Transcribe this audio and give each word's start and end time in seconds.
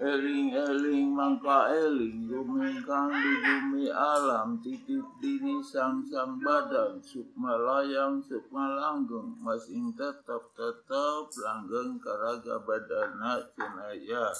Eling-eling 0.00 1.12
mangka 1.12 1.68
eling 1.76 2.24
Gumingkang 2.24 3.12
di 3.12 3.32
bumi 3.44 3.84
alam 3.92 4.56
Titip 4.64 5.04
diri 5.20 5.60
sang-sang 5.60 6.40
badan 6.40 7.04
Sukma 7.04 7.52
layang 7.60 8.16
sukma 8.24 8.80
langgeng 8.80 9.36
Masing 9.44 9.92
tetap-tetap 9.92 11.28
langgeng 11.44 12.00
karaga 12.00 12.56
badana 12.64 13.44
cenaya 13.52 14.32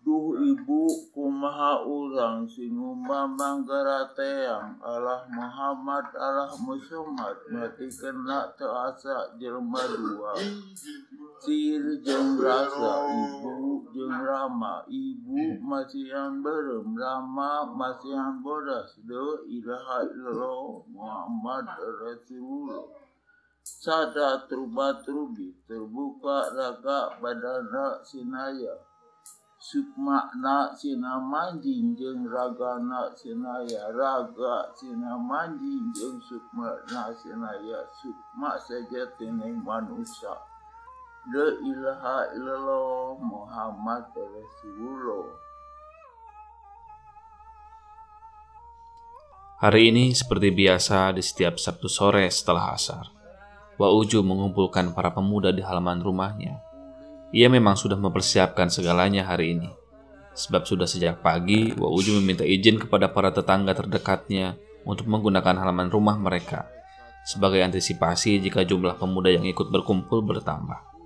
Duh 0.00 0.40
ibu 0.40 0.88
kumaha 1.12 1.84
urang 1.84 2.48
singumba 2.48 3.28
manggarateang 3.28 4.80
Allah 4.80 5.28
Muhammad 5.28 6.08
Allah 6.16 6.48
Muhammad 6.56 7.36
mati 7.52 7.92
kena 7.92 8.48
teasa 8.56 9.36
jelma 9.36 9.84
dua. 9.92 10.32
Sir 11.44 12.00
jeung 12.00 12.40
rasa 12.40 13.04
ibu 13.10 13.67
jeung 13.94 14.12
rama 14.12 14.84
ibu 14.88 15.58
masihan 15.64 16.42
berem 16.42 16.96
rama 16.96 17.66
masihan 17.72 18.40
bodas 18.42 18.94
de 19.02 19.24
ilaha 19.48 20.04
illallah 20.04 20.84
Muhammad 20.92 21.66
Rasulullah. 22.02 22.84
Sada 23.62 24.48
truba 24.48 25.04
trubi 25.04 25.52
terbuka 25.68 26.48
raga 26.56 27.20
badana 27.20 28.00
sinaya. 28.04 28.74
Sukmakna 29.58 30.72
sina 30.72 31.20
manjing 31.20 31.92
jeung 31.98 32.24
ragana 32.24 33.12
sinaya. 33.12 33.92
Raga 33.92 34.72
sina 34.72 35.18
manjing 35.20 35.92
jeung 35.92 36.16
sukmakna 36.24 37.12
sinaya. 37.12 37.84
Sukma 38.00 38.56
saja 38.56 39.04
tining 39.20 39.60
manusia 39.60 40.32
La 41.28 41.48
ilaha 41.60 42.16
illallah 42.32 43.20
Muhammad 43.20 44.04
Rasulullah 44.16 45.28
Hari 49.60 49.92
ini 49.92 50.16
seperti 50.16 50.54
biasa 50.54 51.12
di 51.12 51.20
setiap 51.20 51.60
Sabtu 51.60 51.90
sore 51.90 52.24
setelah 52.32 52.72
asar, 52.72 53.12
Wa 53.76 53.92
Uju 53.92 54.24
mengumpulkan 54.24 54.96
para 54.96 55.12
pemuda 55.12 55.50
di 55.52 55.60
halaman 55.60 56.00
rumahnya 56.00 56.68
ia 57.28 57.52
memang 57.52 57.76
sudah 57.76 58.00
mempersiapkan 58.00 58.72
segalanya 58.72 59.28
hari 59.28 59.52
ini. 59.52 59.68
Sebab 60.32 60.64
sudah 60.64 60.88
sejak 60.88 61.20
pagi, 61.20 61.74
Wauju 61.76 62.16
meminta 62.22 62.46
izin 62.46 62.80
kepada 62.80 63.10
para 63.10 63.34
tetangga 63.34 63.74
terdekatnya 63.74 64.56
untuk 64.86 65.10
menggunakan 65.10 65.60
halaman 65.60 65.92
rumah 65.92 66.16
mereka 66.16 66.70
sebagai 67.28 67.60
antisipasi 67.60 68.40
jika 68.40 68.64
jumlah 68.64 68.96
pemuda 68.96 69.28
yang 69.28 69.44
ikut 69.44 69.68
berkumpul 69.68 70.24
bertambah. 70.24 70.97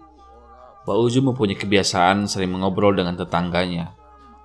Wauju 0.82 1.22
mempunyai 1.22 1.54
kebiasaan 1.54 2.26
sering 2.26 2.50
mengobrol 2.50 2.90
dengan 2.92 3.14
tetangganya, 3.14 3.94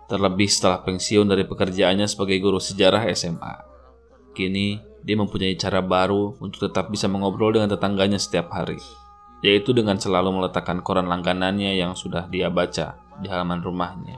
terlebih 0.05 0.45
setelah 0.45 0.85
pensiun 0.85 1.25
dari 1.25 1.49
pekerjaannya 1.49 2.05
sebagai 2.05 2.37
guru 2.37 2.61
sejarah 2.61 3.09
SMA. 3.17 3.53
Kini, 4.37 4.77
dia 5.01 5.17
mempunyai 5.17 5.57
cara 5.57 5.81
baru 5.81 6.37
untuk 6.37 6.69
tetap 6.69 6.93
bisa 6.93 7.09
mengobrol 7.09 7.57
dengan 7.57 7.73
tetangganya 7.73 8.21
setiap 8.21 8.53
hari 8.53 8.77
yaitu 9.45 9.73
dengan 9.73 10.01
selalu 10.01 10.41
meletakkan 10.41 10.81
koran 10.81 11.05
langganannya 11.05 11.77
yang 11.77 11.93
sudah 11.93 12.25
dia 12.29 12.49
baca 12.49 12.97
di 13.21 13.27
halaman 13.29 13.61
rumahnya. 13.61 14.17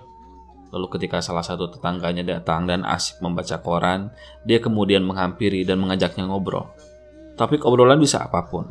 Lalu 0.69 0.87
ketika 0.95 1.19
salah 1.19 1.41
satu 1.41 1.67
tetangganya 1.73 2.21
datang 2.21 2.69
dan 2.69 2.85
asik 2.85 3.19
membaca 3.25 3.57
koran, 3.59 4.13
dia 4.45 4.61
kemudian 4.61 5.01
menghampiri 5.01 5.65
dan 5.65 5.81
mengajaknya 5.81 6.29
ngobrol. 6.29 6.69
Tapi 7.33 7.57
obrolan 7.65 7.97
bisa 7.97 8.21
apa 8.21 8.45
pun. 8.45 8.69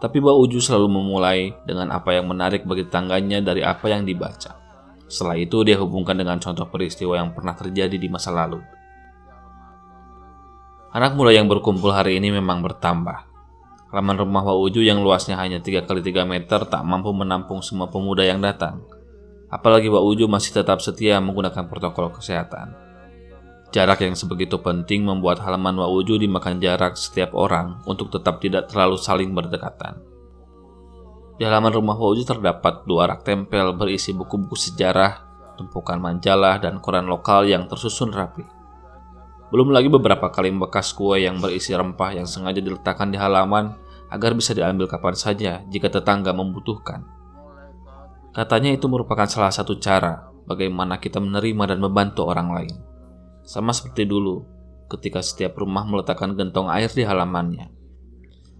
Tapi 0.00 0.16
Mbak 0.16 0.36
Uju 0.48 0.58
selalu 0.64 0.88
memulai 0.88 1.52
dengan 1.68 1.92
apa 1.92 2.16
yang 2.16 2.24
menarik 2.24 2.64
bagi 2.64 2.88
tetangganya 2.88 3.44
dari 3.44 3.60
apa 3.60 3.84
yang 3.92 4.08
dibaca. 4.08 4.56
Setelah 5.04 5.36
itu 5.36 5.60
dia 5.60 5.76
hubungkan 5.76 6.16
dengan 6.16 6.40
contoh 6.40 6.64
peristiwa 6.72 7.20
yang 7.20 7.36
pernah 7.36 7.52
terjadi 7.52 8.00
di 8.00 8.08
masa 8.08 8.32
lalu. 8.32 8.64
Anak 10.90 11.14
muda 11.14 11.30
yang 11.30 11.46
berkumpul 11.46 11.92
hari 11.92 12.16
ini 12.16 12.32
memang 12.32 12.64
bertambah. 12.64 13.28
Halaman 13.92 14.22
rumah 14.22 14.42
Wauju 14.42 14.80
yang 14.80 15.04
luasnya 15.04 15.36
hanya 15.36 15.60
3 15.60 15.84
kali 15.84 16.00
3 16.00 16.24
meter 16.24 16.62
tak 16.64 16.82
mampu 16.82 17.12
menampung 17.12 17.60
semua 17.60 17.90
pemuda 17.90 18.24
yang 18.24 18.40
datang. 18.40 18.82
Apalagi 19.50 19.90
Wauju 19.90 20.30
masih 20.30 20.54
tetap 20.54 20.80
setia 20.80 21.18
menggunakan 21.18 21.66
protokol 21.66 22.14
kesehatan. 22.14 22.89
Jarak 23.70 24.02
yang 24.02 24.18
sebegitu 24.18 24.58
penting 24.58 25.06
membuat 25.06 25.38
halaman 25.46 25.78
Wauju 25.78 26.18
dimakan 26.18 26.58
jarak 26.58 26.98
setiap 26.98 27.38
orang 27.38 27.78
untuk 27.86 28.10
tetap 28.10 28.42
tidak 28.42 28.66
terlalu 28.66 28.98
saling 28.98 29.30
berdekatan. 29.30 30.02
Di 31.38 31.46
halaman 31.46 31.70
rumah 31.70 31.94
Wauju 31.94 32.26
terdapat 32.26 32.82
dua 32.82 33.06
rak 33.06 33.22
tempel 33.22 33.70
berisi 33.78 34.10
buku-buku 34.10 34.58
sejarah, 34.58 35.22
tumpukan 35.54 36.02
majalah, 36.02 36.58
dan 36.58 36.82
koran 36.82 37.06
lokal 37.06 37.46
yang 37.46 37.70
tersusun 37.70 38.10
rapi. 38.10 38.42
Belum 39.54 39.70
lagi 39.70 39.86
beberapa 39.86 40.34
kali 40.34 40.50
bekas 40.50 40.90
kue 40.90 41.22
yang 41.22 41.38
berisi 41.38 41.70
rempah 41.70 42.18
yang 42.18 42.26
sengaja 42.26 42.58
diletakkan 42.58 43.14
di 43.14 43.22
halaman 43.22 43.78
agar 44.10 44.34
bisa 44.34 44.50
diambil 44.50 44.90
kapan 44.90 45.14
saja 45.14 45.62
jika 45.70 45.86
tetangga 45.86 46.34
membutuhkan. 46.34 47.06
Katanya 48.34 48.74
itu 48.74 48.90
merupakan 48.90 49.30
salah 49.30 49.54
satu 49.54 49.78
cara 49.78 50.26
bagaimana 50.46 50.98
kita 50.98 51.22
menerima 51.22 51.74
dan 51.74 51.78
membantu 51.78 52.26
orang 52.26 52.50
lain. 52.50 52.74
Sama 53.44 53.74
seperti 53.74 54.06
dulu 54.06 54.44
ketika 54.90 55.22
setiap 55.22 55.56
rumah 55.58 55.86
meletakkan 55.86 56.34
gentong 56.34 56.66
air 56.66 56.90
di 56.90 57.06
halamannya. 57.06 57.70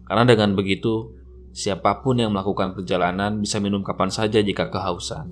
Karena 0.06 0.24
dengan 0.26 0.54
begitu, 0.54 1.14
siapa 1.50 2.02
pun 2.02 2.18
yang 2.18 2.30
melakukan 2.30 2.74
perjalanan 2.74 3.38
bisa 3.42 3.58
minum 3.58 3.82
kapan 3.82 4.10
saja 4.10 4.38
jika 4.38 4.70
kehausan. 4.70 5.30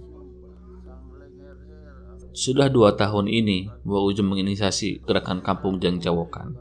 Sudah 2.34 2.70
dua 2.70 2.94
tahun 2.94 3.26
ini, 3.26 3.66
Mbak 3.82 4.02
Ujung 4.14 4.30
menginisiasi 4.30 5.02
gerakan 5.02 5.42
kampung 5.42 5.82
Jangjawokan. 5.82 6.54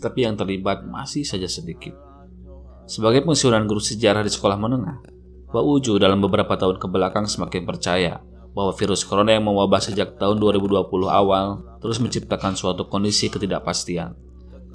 Tapi 0.00 0.24
yang 0.24 0.40
terlibat 0.40 0.88
masih 0.88 1.20
saja 1.20 1.44
sedikit. 1.44 1.92
Sebagai 2.88 3.20
pensiunan 3.20 3.68
guru 3.68 3.80
sejarah 3.80 4.24
di 4.24 4.32
sekolah 4.32 4.56
menengah, 4.56 5.04
Mbak 5.52 5.64
Uju 5.68 6.00
dalam 6.00 6.24
beberapa 6.24 6.56
tahun 6.56 6.80
ke 6.80 6.88
belakang 6.88 7.28
semakin 7.28 7.68
percaya 7.68 8.24
bahwa 8.52 8.72
virus 8.76 9.04
corona 9.04 9.36
yang 9.36 9.48
mewabah 9.48 9.80
sejak 9.80 10.20
tahun 10.20 10.36
2020 10.40 10.88
awal 11.08 11.64
terus 11.80 11.98
menciptakan 11.98 12.56
suatu 12.56 12.86
kondisi 12.86 13.32
ketidakpastian. 13.32 14.14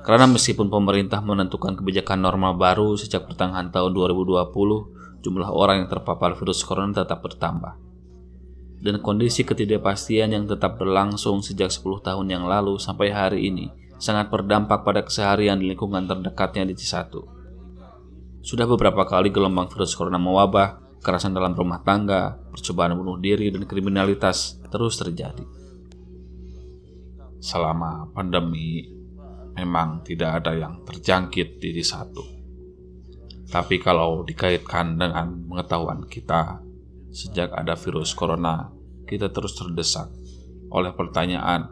Karena 0.01 0.25
meskipun 0.29 0.71
pemerintah 0.71 1.19
menentukan 1.21 1.77
kebijakan 1.77 2.21
normal 2.21 2.55
baru 2.57 2.95
sejak 2.95 3.27
pertengahan 3.27 3.69
tahun 3.69 3.91
2020, 3.91 5.21
jumlah 5.21 5.49
orang 5.51 5.83
yang 5.85 5.89
terpapar 5.91 6.33
virus 6.37 6.63
corona 6.63 7.03
tetap 7.03 7.21
bertambah 7.21 7.87
dan 8.77 9.01
kondisi 9.01 9.41
ketidakpastian 9.41 10.33
yang 10.33 10.45
tetap 10.45 10.77
berlangsung 10.77 11.41
sejak 11.41 11.73
10 11.73 12.05
tahun 12.05 12.27
yang 12.29 12.45
lalu 12.45 12.77
sampai 12.77 13.09
hari 13.09 13.49
ini 13.49 13.73
sangat 13.97 14.29
berdampak 14.29 14.85
pada 14.85 15.01
keseharian 15.01 15.57
di 15.57 15.73
lingkungan 15.73 16.05
terdekatnya 16.05 16.69
di 16.69 16.77
Cisatu. 16.77 17.25
Sudah 18.45 18.69
beberapa 18.69 19.03
kali 19.03 19.33
gelombang 19.33 19.67
virus 19.73 19.97
corona 19.97 20.21
mewabah, 20.21 20.77
kekerasan 20.99 21.33
dalam 21.33 21.53
rumah 21.53 21.81
tangga, 21.81 22.37
percobaan 22.51 22.97
bunuh 22.97 23.17
diri, 23.21 23.53
dan 23.53 23.65
kriminalitas 23.65 24.61
terus 24.67 24.97
terjadi. 24.97 25.45
Selama 27.37 28.09
pandemi, 28.11 28.85
memang 29.53 30.01
tidak 30.01 30.43
ada 30.43 30.57
yang 30.57 30.81
terjangkit 30.83 31.61
di 31.61 31.69
Cisatu. 31.77 32.25
Tapi 33.47 33.79
kalau 33.79 34.27
dikaitkan 34.27 34.99
dengan 34.99 35.47
pengetahuan 35.47 36.03
kita 36.03 36.67
Sejak 37.17 37.49
ada 37.49 37.73
virus 37.73 38.13
corona, 38.13 38.69
kita 39.09 39.33
terus 39.33 39.57
terdesak 39.57 40.05
oleh 40.69 40.93
pertanyaan, 40.93 41.65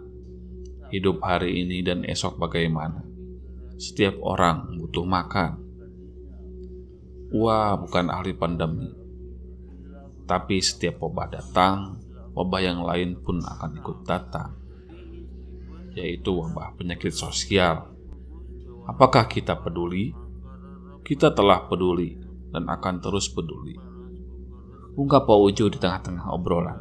hidup 0.89 1.21
hari 1.21 1.61
ini 1.61 1.85
dan 1.85 2.01
esok 2.01 2.41
bagaimana? 2.41 3.05
Setiap 3.77 4.17
orang 4.25 4.73
butuh 4.81 5.05
makan. 5.05 5.61
Wah, 7.35 7.77
bukan 7.77 8.09
ahli 8.09 8.33
pandemi. 8.33 8.89
Tapi 10.25 10.57
setiap 10.57 11.05
wabah 11.05 11.27
datang, 11.29 12.01
wabah 12.33 12.61
yang 12.61 12.81
lain 12.81 13.21
pun 13.21 13.41
akan 13.45 13.71
ikut 13.77 13.97
datang, 14.05 14.57
yaitu 15.93 16.33
wabah 16.33 16.73
penyakit 16.77 17.13
sosial. 17.13 17.93
Apakah 18.89 19.29
kita 19.29 19.57
peduli? 19.57 20.13
Kita 21.05 21.29
telah 21.29 21.69
peduli 21.69 22.17
dan 22.49 22.65
akan 22.65 22.97
terus 22.97 23.29
peduli 23.29 23.95
ungkap 24.95 25.27
Pak 25.27 25.39
Uju 25.39 25.67
di 25.67 25.77
tengah-tengah 25.77 26.31
obrolan. 26.31 26.79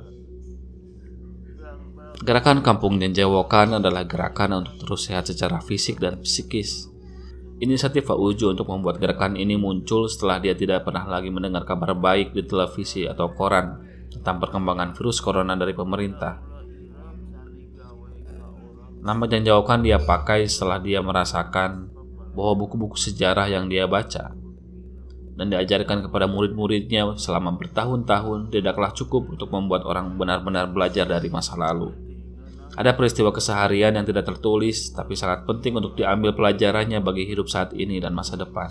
Gerakan 2.25 2.63
Kampung 2.63 3.03
Janjawokan 3.03 3.83
adalah 3.83 4.07
gerakan 4.07 4.65
untuk 4.65 4.79
terus 4.81 5.11
sehat 5.11 5.27
secara 5.27 5.59
fisik 5.59 5.99
dan 5.99 6.23
psikis. 6.23 6.94
Inisiatif 7.63 8.11
Pak 8.11 8.19
Uju 8.19 8.51
untuk 8.51 8.67
membuat 8.67 8.99
gerakan 8.99 9.39
ini 9.39 9.55
muncul 9.55 10.11
setelah 10.11 10.43
dia 10.43 10.59
tidak 10.59 10.83
pernah 10.83 11.07
lagi 11.07 11.31
mendengar 11.31 11.63
kabar 11.63 11.95
baik 11.95 12.35
di 12.35 12.43
televisi 12.43 13.07
atau 13.07 13.31
koran 13.31 13.79
tentang 14.11 14.43
perkembangan 14.43 14.91
virus 14.99 15.23
corona 15.23 15.55
dari 15.55 15.71
pemerintah. 15.71 16.43
Nama 19.05 19.25
Janjawokan 19.29 19.87
dia 19.87 20.03
pakai 20.03 20.51
setelah 20.51 20.83
dia 20.83 20.99
merasakan 20.99 21.93
bahwa 22.35 22.67
buku-buku 22.67 22.99
sejarah 22.99 23.47
yang 23.47 23.71
dia 23.71 23.87
baca 23.87 24.35
dan 25.35 25.47
diajarkan 25.51 26.11
kepada 26.11 26.27
murid-muridnya 26.27 27.15
selama 27.19 27.55
bertahun-tahun 27.59 28.51
tidaklah 28.55 28.91
cukup 28.95 29.31
untuk 29.31 29.51
membuat 29.51 29.87
orang 29.87 30.15
benar-benar 30.15 30.71
belajar 30.71 31.07
dari 31.07 31.31
masa 31.31 31.55
lalu. 31.55 32.14
Ada 32.75 32.99
peristiwa 32.99 33.31
keseharian 33.31 33.95
yang 33.95 34.03
tidak 34.03 34.27
tertulis, 34.27 34.91
tapi 34.91 35.15
sangat 35.15 35.47
penting 35.47 35.79
untuk 35.79 35.95
diambil 35.95 36.35
pelajarannya 36.35 36.99
bagi 36.99 37.23
hidup 37.31 37.47
saat 37.47 37.71
ini 37.71 38.03
dan 38.03 38.11
masa 38.11 38.35
depan. 38.35 38.67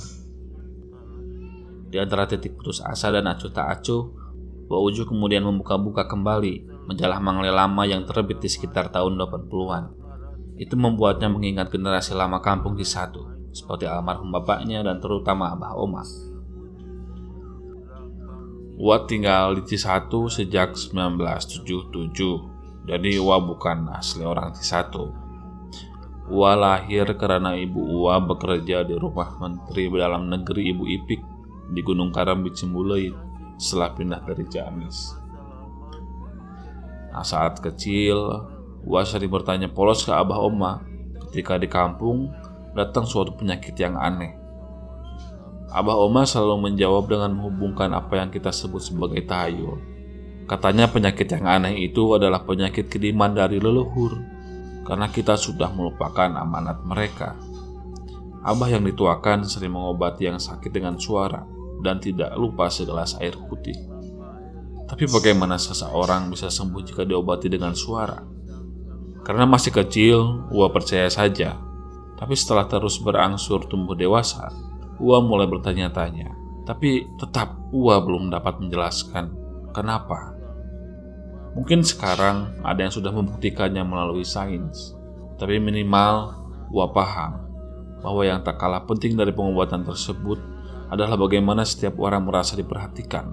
Di 1.88 2.02
antara 2.02 2.28
titik 2.28 2.60
putus 2.60 2.84
asa 2.84 3.14
dan 3.14 3.30
acuh 3.32 3.54
tak 3.54 3.80
acuh, 3.80 4.24
Uju 4.74 5.06
kemudian 5.06 5.46
membuka-buka 5.46 6.10
kembali 6.10 6.66
majalah 6.90 7.22
Mangle 7.22 7.54
lama 7.54 7.86
yang 7.86 8.10
terbit 8.10 8.42
di 8.42 8.50
sekitar 8.50 8.90
tahun 8.90 9.22
80-an. 9.22 9.84
Itu 10.58 10.74
membuatnya 10.78 11.30
mengingat 11.30 11.70
generasi 11.70 12.18
lama 12.18 12.42
kampung 12.42 12.74
di 12.74 12.86
satu, 12.86 13.54
seperti 13.54 13.86
almarhum 13.86 14.34
bapaknya 14.34 14.82
dan 14.82 14.98
terutama 14.98 15.54
Abah 15.54 15.78
Oma. 15.78 16.02
Wa 18.74 19.06
tinggal 19.06 19.62
di 19.62 19.64
Cisatu 19.70 20.26
sejak 20.26 20.74
1977, 20.74 22.53
jadi 22.84 23.16
Wa 23.20 23.40
bukan 23.40 23.88
asli 23.96 24.28
orang 24.28 24.52
Cisatu. 24.52 25.16
Wa 26.28 26.56
lahir 26.56 27.08
karena 27.16 27.56
ibu 27.56 27.80
Wa 28.04 28.20
bekerja 28.20 28.84
di 28.84 28.96
rumah 28.96 29.40
Menteri 29.40 29.88
Dalam 29.92 30.28
Negeri 30.28 30.72
Ibu 30.72 30.84
Ipik 30.88 31.22
di 31.72 31.80
Gunung 31.80 32.12
Karam 32.12 32.44
Cimbuleuit 32.52 33.16
setelah 33.56 33.96
pindah 33.96 34.22
dari 34.28 34.44
Ciamis. 34.48 35.16
Nah, 37.14 37.24
saat 37.24 37.64
kecil, 37.64 38.18
Wa 38.84 39.08
sering 39.08 39.32
bertanya 39.32 39.72
polos 39.72 40.04
ke 40.04 40.12
Abah 40.12 40.44
Oma 40.44 40.84
ketika 41.30 41.56
di 41.56 41.72
kampung 41.72 42.36
datang 42.76 43.08
suatu 43.08 43.32
penyakit 43.40 43.80
yang 43.80 43.96
aneh. 43.96 44.36
Abah 45.72 45.98
Oma 46.04 46.28
selalu 46.28 46.70
menjawab 46.70 47.08
dengan 47.08 47.32
menghubungkan 47.32 47.96
apa 47.96 48.20
yang 48.20 48.30
kita 48.30 48.52
sebut 48.52 48.84
sebagai 48.84 49.24
tahayul. 49.24 49.93
Katanya 50.54 50.86
penyakit 50.86 51.26
yang 51.34 51.50
aneh 51.50 51.82
itu 51.82 52.14
adalah 52.14 52.46
penyakit 52.46 52.86
kiriman 52.86 53.34
dari 53.34 53.58
leluhur, 53.58 54.22
karena 54.86 55.10
kita 55.10 55.34
sudah 55.34 55.74
melupakan 55.74 56.30
amanat 56.30 56.86
mereka. 56.86 57.34
Abah 58.46 58.70
yang 58.70 58.86
dituakan 58.86 59.50
sering 59.50 59.74
mengobati 59.74 60.30
yang 60.30 60.38
sakit 60.38 60.70
dengan 60.70 61.02
suara 61.02 61.42
dan 61.82 61.98
tidak 61.98 62.38
lupa 62.38 62.70
segelas 62.70 63.18
air 63.18 63.34
putih. 63.50 63.74
Tapi 64.86 65.10
bagaimana 65.10 65.58
seseorang 65.58 66.30
bisa 66.30 66.54
sembuh 66.54 66.86
jika 66.86 67.02
diobati 67.02 67.50
dengan 67.50 67.74
suara? 67.74 68.22
Karena 69.26 69.50
masih 69.50 69.74
kecil, 69.74 70.54
Ua 70.54 70.70
percaya 70.70 71.10
saja. 71.10 71.58
Tapi 72.14 72.38
setelah 72.38 72.70
terus 72.70 73.02
berangsur 73.02 73.66
tumbuh 73.66 73.98
dewasa, 73.98 74.54
Ua 75.02 75.18
mulai 75.18 75.50
bertanya-tanya, 75.50 76.30
tapi 76.70 77.10
tetap 77.18 77.58
Ua 77.74 78.06
belum 78.06 78.30
dapat 78.30 78.62
menjelaskan 78.62 79.34
kenapa. 79.74 80.33
Mungkin 81.54 81.86
sekarang 81.86 82.66
ada 82.66 82.82
yang 82.82 82.94
sudah 82.94 83.14
membuktikannya 83.14 83.86
melalui 83.86 84.26
sains, 84.26 84.98
tapi 85.38 85.62
minimal 85.62 86.42
Ua 86.74 86.90
paham 86.90 87.46
bahwa 88.02 88.26
yang 88.26 88.42
tak 88.42 88.58
kalah 88.58 88.82
penting 88.90 89.14
dari 89.14 89.30
pengobatan 89.30 89.86
tersebut 89.86 90.42
adalah 90.90 91.14
bagaimana 91.14 91.62
setiap 91.62 92.02
orang 92.02 92.26
merasa 92.26 92.58
diperhatikan, 92.58 93.30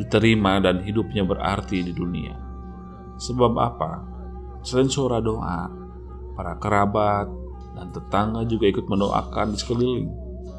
diterima, 0.00 0.56
dan 0.64 0.80
hidupnya 0.80 1.20
berarti 1.28 1.84
di 1.84 1.92
dunia. 1.92 2.32
Sebab 3.20 3.52
apa? 3.60 3.92
Selain 4.64 4.88
suara 4.88 5.20
doa, 5.20 5.68
para 6.32 6.56
kerabat 6.56 7.28
dan 7.76 7.92
tetangga 7.92 8.48
juga 8.48 8.72
ikut 8.72 8.88
mendoakan 8.88 9.52
di 9.52 9.58
sekeliling 9.60 10.08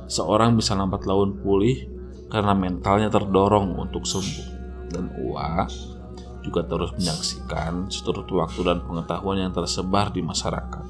seorang 0.05 0.53
bisa 0.53 0.77
lambat 0.77 1.09
laun 1.09 1.41
pulih 1.41 1.89
karena 2.29 2.53
mentalnya 2.53 3.09
terdorong 3.09 3.77
untuk 3.77 4.05
sembuh. 4.05 4.53
Dan 4.93 5.09
Ua 5.25 5.65
juga 6.43 6.67
terus 6.67 6.91
menyaksikan 6.93 7.87
seturut 7.87 8.27
waktu 8.29 8.61
dan 8.67 8.83
pengetahuan 8.83 9.39
yang 9.39 9.51
tersebar 9.55 10.11
di 10.11 10.19
masyarakat. 10.19 10.83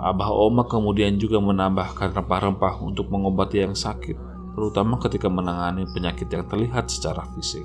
Abah 0.00 0.30
Oma 0.32 0.66
kemudian 0.66 1.16
juga 1.16 1.38
menambahkan 1.38 2.16
rempah-rempah 2.16 2.82
untuk 2.82 3.08
mengobati 3.08 3.62
yang 3.62 3.78
sakit, 3.78 4.18
terutama 4.58 4.98
ketika 4.98 5.30
menangani 5.30 5.86
penyakit 5.94 6.26
yang 6.32 6.44
terlihat 6.50 6.90
secara 6.90 7.22
fisik. 7.38 7.64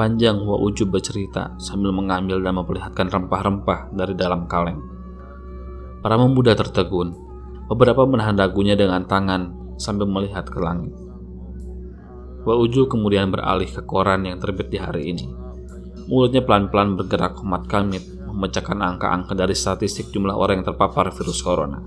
Panjang 0.00 0.40
Wa 0.48 0.56
Uju 0.56 0.88
bercerita 0.88 1.52
sambil 1.60 1.92
mengambil 1.92 2.40
dan 2.40 2.56
memperlihatkan 2.56 3.12
rempah-rempah 3.12 3.92
dari 3.92 4.16
dalam 4.16 4.48
kaleng. 4.48 4.80
Para 6.00 6.16
pemuda 6.16 6.56
tertegun 6.56 7.30
Beberapa 7.70 8.02
menahan 8.02 8.34
dagunya 8.34 8.74
dengan 8.74 9.06
tangan 9.06 9.54
sambil 9.78 10.10
melihat 10.10 10.42
ke 10.42 10.58
langit. 10.58 10.90
Uju 12.42 12.90
kemudian 12.90 13.30
beralih 13.30 13.70
ke 13.70 13.86
koran 13.86 14.26
yang 14.26 14.42
terbit 14.42 14.74
di 14.74 14.78
hari 14.82 15.14
ini. 15.14 15.30
Mulutnya 16.10 16.42
pelan-pelan 16.42 16.98
bergerak 16.98 17.38
komat 17.38 17.70
kamit, 17.70 18.02
memecahkan 18.26 18.74
angka-angka 18.82 19.38
dari 19.38 19.54
statistik 19.54 20.10
jumlah 20.10 20.34
orang 20.34 20.58
yang 20.58 20.74
terpapar 20.74 21.14
virus 21.14 21.38
corona. 21.38 21.78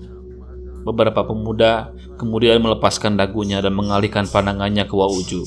Beberapa 0.84 1.28
pemuda 1.28 1.92
kemudian 2.16 2.60
melepaskan 2.60 3.20
dagunya 3.20 3.60
dan 3.60 3.76
mengalihkan 3.76 4.24
pandangannya 4.24 4.88
ke 4.88 4.96
Uju. 4.96 5.44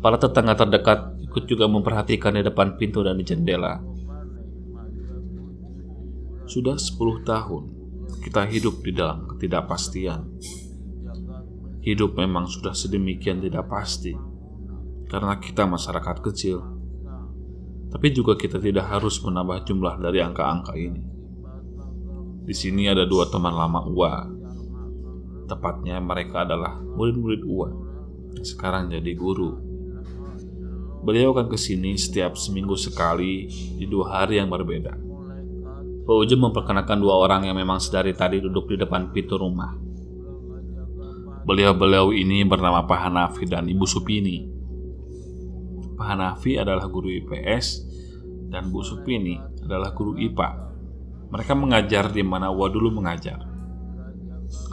Para 0.00 0.16
tetangga 0.16 0.56
terdekat 0.56 1.16
ikut 1.24 1.44
juga 1.44 1.68
memperhatikan 1.68 2.36
di 2.36 2.44
depan 2.44 2.80
pintu 2.80 3.04
dan 3.04 3.20
di 3.20 3.24
jendela. 3.24 3.80
Sudah 6.48 6.80
10 6.80 7.24
tahun 7.24 7.64
kita 8.24 8.48
hidup 8.48 8.80
di 8.80 8.96
dalam 8.96 9.28
ketidakpastian. 9.28 10.20
Hidup 11.80 12.16
memang 12.16 12.44
sudah 12.44 12.76
sedemikian 12.76 13.40
tidak 13.40 13.68
pasti 13.68 14.12
karena 15.08 15.36
kita 15.36 15.68
masyarakat 15.68 16.16
kecil. 16.24 16.79
Tapi 17.90 18.06
juga 18.14 18.38
kita 18.38 18.62
tidak 18.62 18.86
harus 18.86 19.18
menambah 19.20 19.66
jumlah 19.66 19.98
dari 19.98 20.22
angka-angka 20.22 20.78
ini. 20.78 21.02
Di 22.46 22.54
sini 22.54 22.86
ada 22.86 23.02
dua 23.04 23.26
teman 23.26 23.52
lama 23.54 23.82
Ua. 23.90 24.14
Tepatnya 25.50 25.98
mereka 25.98 26.46
adalah 26.46 26.78
murid-murid 26.78 27.42
Ua 27.42 27.68
sekarang 28.46 28.94
jadi 28.94 29.12
guru. 29.18 29.58
Beliau 31.02 31.34
akan 31.34 31.50
ke 31.50 31.58
sini 31.58 31.98
setiap 31.98 32.38
seminggu 32.38 32.78
sekali 32.78 33.50
di 33.50 33.88
dua 33.88 34.20
hari 34.22 34.38
yang 34.38 34.52
berbeda 34.52 35.10
Pak 36.10 36.26
Ujum 36.26 36.42
memperkenalkan 36.42 36.98
dua 36.98 37.22
orang 37.22 37.46
yang 37.46 37.54
memang 37.54 37.78
sedari 37.78 38.10
tadi 38.10 38.42
duduk 38.42 38.66
di 38.66 38.82
depan 38.82 39.14
pintu 39.14 39.38
rumah. 39.38 39.78
Beliau-beliau 41.46 42.10
ini 42.10 42.42
bernama 42.42 42.82
Pak 42.82 42.98
Hanafi 43.06 43.46
dan 43.46 43.70
Ibu 43.70 43.86
Supini. 43.86 44.42
Pak 46.00 46.08
Hanafi 46.08 46.56
adalah 46.56 46.88
guru 46.88 47.12
IPS 47.12 47.84
dan 48.48 48.72
Bu 48.72 48.80
Supini 48.80 49.36
adalah 49.60 49.92
guru 49.92 50.16
IPA. 50.16 50.72
Mereka 51.28 51.52
mengajar 51.52 52.08
di 52.08 52.24
mana 52.24 52.48
Wa 52.48 52.72
dulu 52.72 52.88
mengajar. 52.88 53.44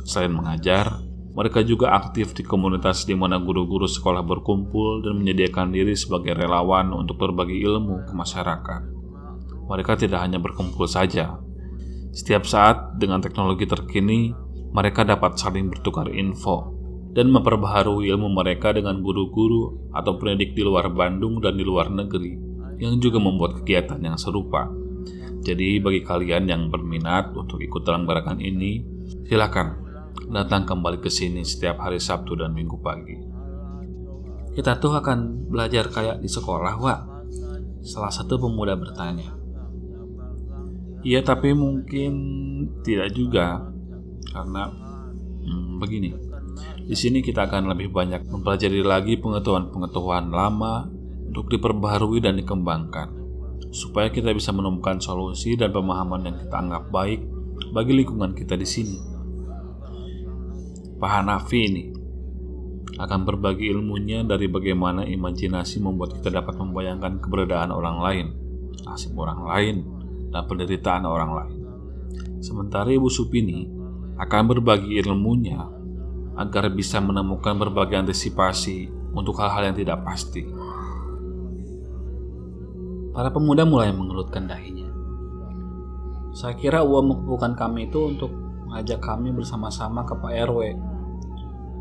Selain 0.07 0.31
mengajar, 0.31 1.03
mereka 1.36 1.67
juga 1.67 1.91
aktif 2.00 2.31
di 2.31 2.48
komunitas 2.48 3.03
di 3.03 3.13
mana 3.13 3.43
guru-guru 3.43 3.86
sekolah 3.86 4.24
berkumpul 4.24 5.03
dan 5.03 5.19
menyediakan 5.19 5.75
diri 5.75 6.00
sebagai 6.00 6.31
relawan 6.31 6.96
untuk 6.96 7.19
berbagi 7.19 7.60
ilmu 7.60 8.07
ke 8.07 8.15
masyarakat 8.15 8.98
mereka 9.67 10.00
tidak 10.00 10.24
hanya 10.24 10.39
berkumpul 10.39 10.88
saja. 10.88 11.38
Setiap 12.15 12.48
saat 12.48 12.98
dengan 12.98 13.19
teknologi 13.19 13.67
terkini, 13.67 14.31
mereka 14.72 15.03
dapat 15.03 15.38
saling 15.38 15.69
bertukar 15.69 16.10
info 16.10 16.76
dan 17.17 17.33
memperbaharui 17.33 18.13
ilmu 18.13 18.29
mereka 18.29 18.69
dengan 18.77 19.01
guru-guru 19.01 19.89
atau 19.89 20.21
pendidik 20.21 20.53
di 20.53 20.62
luar 20.62 20.93
Bandung 20.93 21.41
dan 21.41 21.57
di 21.57 21.65
luar 21.65 21.89
negeri 21.89 22.38
yang 22.77 23.01
juga 23.01 23.17
membuat 23.17 23.57
kegiatan 23.57 23.97
yang 23.97 24.21
serupa. 24.21 24.69
Jadi 25.41 25.81
bagi 25.81 26.05
kalian 26.05 26.45
yang 26.45 26.69
berminat 26.69 27.33
untuk 27.33 27.57
ikut 27.57 27.81
dalam 27.81 28.05
gerakan 28.05 28.38
ini, 28.38 28.86
silakan 29.25 29.81
datang 30.29 30.69
kembali 30.69 31.01
ke 31.01 31.09
sini 31.09 31.41
setiap 31.41 31.81
hari 31.81 31.97
Sabtu 31.97 32.38
dan 32.38 32.53
Minggu 32.53 32.77
pagi. 32.77 33.17
Kita 34.53 34.77
tuh 34.77 34.93
akan 34.93 35.50
belajar 35.50 35.89
kayak 35.89 36.21
di 36.21 36.29
sekolah, 36.29 36.77
Wak. 36.77 37.01
Salah 37.81 38.13
satu 38.13 38.38
pemuda 38.38 38.77
bertanya. 38.77 39.33
Iya, 41.01 41.25
tapi 41.25 41.53
mungkin 41.57 42.13
tidak 42.86 43.09
juga 43.17 43.74
karena 44.33 44.69
hmm, 45.45 45.81
begini. 45.81 46.26
Di 46.88 46.96
sini 46.96 47.20
kita 47.20 47.51
akan 47.51 47.67
lebih 47.75 47.91
banyak 47.91 48.32
mempelajari 48.32 48.79
lagi 48.79 49.20
pengetahuan-pengetahuan 49.20 50.32
lama 50.32 50.88
untuk 51.27 51.51
diperbaharui 51.51 52.24
dan 52.24 52.39
dikembangkan 52.39 53.12
supaya 53.75 54.08
kita 54.08 54.32
bisa 54.32 54.56
menemukan 54.56 55.03
solusi 55.03 55.60
dan 55.60 55.75
pemahaman 55.75 56.32
yang 56.32 56.38
kita 56.39 56.56
anggap 56.56 56.88
baik 56.88 57.27
bagi 57.75 57.91
lingkungan 57.91 58.32
kita 58.32 58.56
di 58.56 58.63
sini. 58.63 58.98
Pak 60.98 61.12
Hanafi 61.12 61.60
ini 61.60 61.86
akan 62.98 63.20
berbagi 63.27 63.70
ilmunya 63.70 64.25
dari 64.25 64.50
bagaimana 64.50 65.06
imajinasi 65.06 65.84
membuat 65.84 66.17
kita 66.17 66.34
dapat 66.34 66.58
membayangkan 66.58 67.22
keberadaan 67.22 67.70
orang 67.70 67.98
lain, 68.01 68.27
nasib 68.88 69.13
orang 69.13 69.46
lain, 69.46 69.75
dan 70.34 70.44
penderitaan 70.50 71.06
orang 71.06 71.32
lain. 71.36 71.58
Sementara 72.41 72.89
Ibu 72.89 73.12
Supini 73.12 73.70
akan 74.17 74.44
berbagi 74.50 74.98
ilmunya 74.98 75.76
agar 76.38 76.70
bisa 76.70 77.01
menemukan 77.01 77.58
berbagai 77.58 77.98
antisipasi 77.98 78.94
untuk 79.12 79.41
hal-hal 79.41 79.74
yang 79.74 79.77
tidak 79.77 80.06
pasti. 80.06 80.46
Para 83.12 83.34
pemuda 83.34 83.65
mulai 83.65 83.89
mengelutkan 83.89 84.46
dahinya. 84.46 84.86
Saya 86.38 86.53
kira 86.53 86.86
uang 86.86 87.10
mengumpulkan 87.10 87.58
kami 87.58 87.89
itu 87.89 87.98
untuk 88.13 88.29
mengajak 88.70 89.01
kami 89.01 89.34
bersama-sama 89.34 90.06
ke 90.06 90.13
Pak 90.13 90.34
RW 90.46 90.62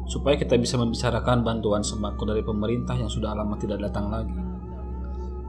supaya 0.07 0.39
kita 0.39 0.55
bisa 0.57 0.79
membicarakan 0.79 1.43
bantuan 1.43 1.83
sembako 1.83 2.31
dari 2.31 2.41
pemerintah 2.41 2.95
yang 2.97 3.11
sudah 3.11 3.35
lama 3.35 3.59
tidak 3.59 3.85
datang 3.85 4.09
lagi. 4.09 4.39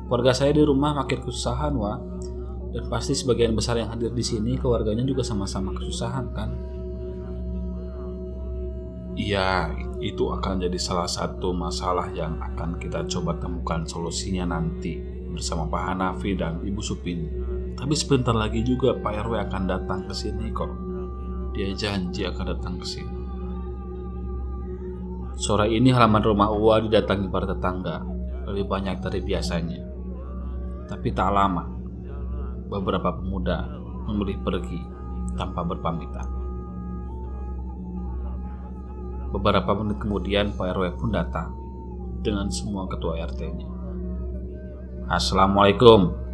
Keluarga 0.10 0.34
saya 0.34 0.52
di 0.52 0.64
rumah 0.66 0.98
makin 0.98 1.24
kesusahan, 1.24 1.72
Wah. 1.78 2.00
Dan 2.68 2.92
pasti 2.92 3.16
sebagian 3.16 3.56
besar 3.56 3.80
yang 3.80 3.88
hadir 3.94 4.12
di 4.12 4.24
sini 4.26 4.60
keluarganya 4.60 5.08
juga 5.08 5.24
sama-sama 5.24 5.72
kesusahan, 5.72 6.26
kan? 6.36 6.50
Iya, 9.18 9.74
itu 9.98 10.30
akan 10.30 10.62
jadi 10.62 10.78
salah 10.78 11.10
satu 11.10 11.50
masalah 11.50 12.14
yang 12.14 12.38
akan 12.38 12.78
kita 12.78 13.02
coba 13.10 13.34
temukan 13.42 13.82
solusinya 13.82 14.46
nanti 14.46 15.02
bersama 15.34 15.66
Pak 15.66 15.84
Hanafi 15.90 16.38
dan 16.38 16.62
Ibu 16.62 16.82
Supin. 16.86 17.26
Tapi 17.74 17.98
sebentar 17.98 18.38
lagi 18.38 18.62
juga 18.62 18.94
Pak 18.94 19.14
RW 19.26 19.34
akan 19.50 19.64
datang 19.66 20.06
ke 20.06 20.14
sini 20.14 20.54
kok. 20.54 20.70
Dia 21.58 21.74
janji 21.74 22.30
akan 22.30 22.46
datang 22.46 22.78
ke 22.78 22.86
sini. 22.86 23.16
Sore 25.38 25.66
ini 25.70 25.90
halaman 25.90 26.22
rumah 26.22 26.54
Uwa 26.54 26.78
didatangi 26.82 27.30
para 27.30 27.50
tetangga, 27.50 28.06
lebih 28.46 28.70
banyak 28.70 29.02
dari 29.02 29.22
biasanya. 29.26 29.82
Tapi 30.90 31.10
tak 31.14 31.34
lama, 31.34 31.66
beberapa 32.70 33.18
pemuda 33.18 33.66
memilih 34.10 34.46
pergi 34.46 34.78
tanpa 35.34 35.66
berpamitan. 35.66 36.37
Beberapa 39.28 39.76
menit 39.76 40.00
kemudian 40.00 40.56
Pak 40.56 40.78
RW 40.78 40.96
pun 40.96 41.12
datang 41.12 41.52
dengan 42.24 42.48
semua 42.48 42.88
ketua 42.88 43.20
RT-nya. 43.28 43.68
Assalamualaikum. 45.08 46.28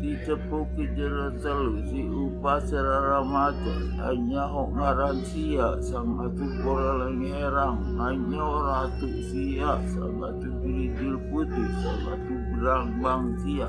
Dicepuki 0.00 0.88
jerasal 0.96 1.76
si 1.84 2.02
upah 2.08 2.56
serara 2.64 3.20
macan 3.20 4.00
hanya 4.00 4.48
hok 4.48 4.72
ngaran 4.72 5.20
sia 5.28 5.76
sang 5.84 6.16
atu 6.24 6.46
lagi 6.64 7.28
herang 7.28 7.78
hanya 8.00 8.40
ratu 8.40 9.12
sia 9.28 9.76
sang 9.84 10.16
atu 10.24 10.48
birijil 10.64 11.20
putih 11.28 11.68
sang 11.84 12.16
atu 12.16 12.34
berang 12.56 12.96
bang 13.04 13.24
sia 13.44 13.68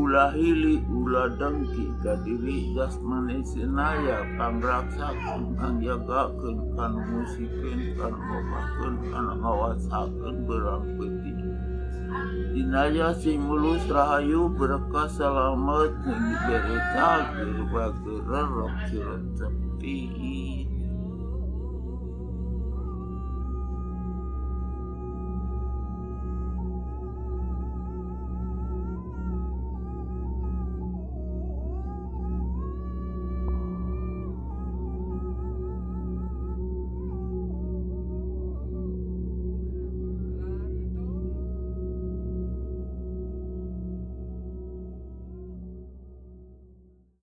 Kulahili 0.00 0.80
ula 0.88 1.28
dengki 1.36 1.92
ka 2.00 2.16
diri 2.24 2.72
jasmani 2.72 3.44
sinaya 3.44 4.24
pamraksa 4.40 5.12
kan 5.60 5.76
jagakeun 5.76 6.72
kan 6.72 6.96
musikeun 7.04 8.00
kan 8.00 8.08
obakeun 8.16 8.94
kan 9.12 9.28
ngawasakeun 9.44 10.48
berang 10.48 10.88
peti. 10.96 11.36
Dinaya 12.56 13.12
sing 13.12 13.44
mulus 13.44 13.84
rahayu 13.92 14.48
berkah 14.56 15.04
selamat 15.04 15.92
diberi 16.00 16.78
tagir 16.96 17.60
bagi 17.68 18.16
rerok 18.24 18.74
sirat 18.88 19.24
tepi. 19.36 20.00